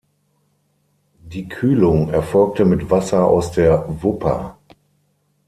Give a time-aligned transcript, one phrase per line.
[1.19, 4.57] Die Kühlung erfolgte mit Wasser aus der Wupper.